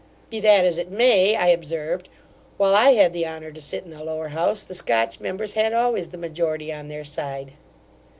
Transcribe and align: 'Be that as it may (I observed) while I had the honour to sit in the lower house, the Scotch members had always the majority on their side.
'Be 0.31 0.39
that 0.39 0.65
as 0.65 0.79
it 0.79 0.89
may 0.89 1.35
(I 1.35 1.49
observed) 1.49 2.09
while 2.57 2.73
I 2.73 2.93
had 2.95 3.13
the 3.13 3.27
honour 3.27 3.51
to 3.51 3.61
sit 3.61 3.83
in 3.83 3.91
the 3.91 4.03
lower 4.03 4.29
house, 4.29 4.63
the 4.63 4.73
Scotch 4.73 5.19
members 5.19 5.51
had 5.51 5.73
always 5.73 6.09
the 6.09 6.17
majority 6.17 6.73
on 6.73 6.87
their 6.87 7.03
side. 7.03 7.53